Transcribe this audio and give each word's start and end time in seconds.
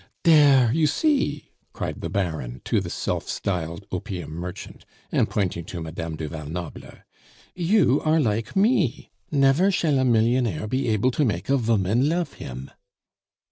"Dere! 0.23 0.71
you 0.73 0.87
see!" 0.87 1.51
cried 1.73 2.01
the 2.01 2.09
Baron 2.09 2.61
to 2.65 2.81
the 2.81 2.89
self 2.89 3.29
styled 3.29 3.85
opium 3.91 4.31
merchant, 4.31 4.83
and 5.11 5.29
pointing 5.29 5.63
to 5.65 5.79
Madame 5.79 6.15
du 6.15 6.27
Val 6.27 6.47
Noble. 6.47 6.93
"You 7.53 8.01
are 8.03 8.19
like 8.19 8.55
me. 8.55 9.11
Never 9.29 9.69
shall 9.69 9.99
a 9.99 10.03
millionaire 10.03 10.65
be 10.65 10.87
able 10.89 11.11
to 11.11 11.23
make 11.23 11.49
a 11.49 11.55
voman 11.55 12.09
lofe 12.09 12.33
him." 12.33 12.71